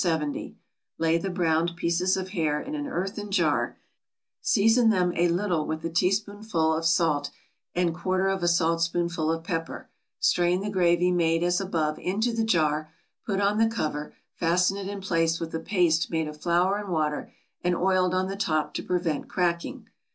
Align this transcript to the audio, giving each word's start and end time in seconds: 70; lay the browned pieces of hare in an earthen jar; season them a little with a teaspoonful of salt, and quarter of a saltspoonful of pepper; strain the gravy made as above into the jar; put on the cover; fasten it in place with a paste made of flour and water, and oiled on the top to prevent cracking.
70; 0.03 0.57
lay 0.97 1.19
the 1.19 1.29
browned 1.29 1.75
pieces 1.75 2.17
of 2.17 2.29
hare 2.29 2.59
in 2.59 2.73
an 2.73 2.87
earthen 2.87 3.29
jar; 3.29 3.77
season 4.41 4.89
them 4.89 5.13
a 5.15 5.27
little 5.27 5.67
with 5.67 5.85
a 5.85 5.91
teaspoonful 5.91 6.73
of 6.75 6.87
salt, 6.87 7.29
and 7.75 7.93
quarter 7.93 8.27
of 8.27 8.41
a 8.41 8.47
saltspoonful 8.47 9.31
of 9.31 9.43
pepper; 9.43 9.91
strain 10.19 10.61
the 10.61 10.71
gravy 10.71 11.11
made 11.11 11.43
as 11.43 11.61
above 11.61 11.99
into 11.99 12.33
the 12.33 12.43
jar; 12.43 12.91
put 13.27 13.39
on 13.39 13.59
the 13.59 13.69
cover; 13.69 14.11
fasten 14.33 14.75
it 14.75 14.87
in 14.87 15.01
place 15.01 15.39
with 15.39 15.53
a 15.53 15.59
paste 15.59 16.09
made 16.09 16.27
of 16.27 16.41
flour 16.41 16.77
and 16.79 16.89
water, 16.89 17.31
and 17.63 17.75
oiled 17.75 18.15
on 18.15 18.27
the 18.27 18.35
top 18.35 18.73
to 18.73 18.81
prevent 18.81 19.27
cracking. 19.27 19.85